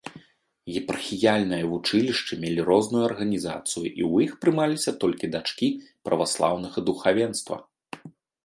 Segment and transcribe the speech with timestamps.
[0.79, 5.67] Епархіяльныя вучылішчы мелі розную арганізацыю і ў іх прымаліся толькі дачкі
[6.11, 7.55] праваслаўнага духавенства.